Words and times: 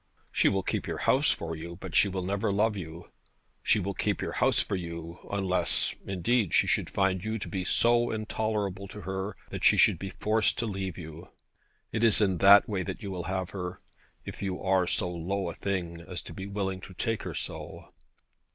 She 0.31 0.49
will 0.49 0.63
keep 0.63 0.87
your 0.87 0.97
house 0.97 1.29
for 1.29 1.55
you; 1.55 1.77
but 1.79 1.93
she 1.93 2.07
will 2.07 2.23
never 2.23 2.51
love 2.51 2.75
you. 2.75 3.11
She 3.61 3.79
will 3.79 3.93
keep 3.93 4.19
your 4.19 4.31
house 4.31 4.59
for 4.59 4.75
you, 4.75 5.19
unless, 5.29 5.93
indeed, 6.07 6.55
she 6.55 6.65
should 6.65 6.89
find 6.89 7.23
you 7.23 7.37
to 7.37 7.47
be 7.47 7.63
so 7.63 8.09
intolerable 8.09 8.87
to 8.87 9.01
her, 9.01 9.35
that 9.51 9.63
she 9.63 9.77
should 9.77 9.99
be 9.99 10.09
forced 10.09 10.57
to 10.57 10.65
leave 10.65 10.97
you. 10.97 11.29
It 11.91 12.03
is 12.03 12.19
in 12.19 12.39
that 12.39 12.67
way 12.67 12.81
that 12.81 13.03
you 13.03 13.11
will 13.11 13.25
have 13.25 13.51
her, 13.51 13.79
if 14.25 14.41
you 14.41 14.59
are 14.59 14.87
so 14.87 15.07
low 15.07 15.51
a 15.51 15.53
thing 15.53 16.01
as 16.07 16.23
to 16.23 16.33
be 16.33 16.47
willing 16.47 16.81
to 16.81 16.95
take 16.95 17.21
her 17.21 17.35
so.' 17.35 17.93